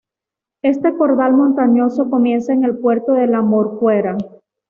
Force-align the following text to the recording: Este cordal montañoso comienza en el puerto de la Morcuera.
Este 0.63 0.97
cordal 0.97 1.33
montañoso 1.35 2.09
comienza 2.09 2.53
en 2.53 2.63
el 2.63 2.75
puerto 2.79 3.11
de 3.13 3.27
la 3.27 3.43
Morcuera. 3.43 4.17